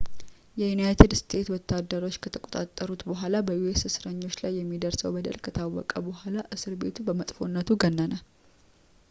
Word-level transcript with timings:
የዩናይትድ 0.59 1.11
ስቴትስ 1.19 1.51
ወታደሮች 1.55 2.15
ከተቆጣጠሩት 2.23 3.01
በኋላ 3.09 3.33
በus 3.49 3.81
እስረኞች 3.91 4.35
ላይ 4.45 4.53
የሚደርሰው 4.61 5.13
በደል 5.17 5.37
ከታወቀ 5.47 5.93
በኋላ 6.07 6.35
እስር 6.57 6.75
ቤቱ 6.83 6.97
በመጥፎነቱ 7.09 7.69
ገነነ 7.85 8.17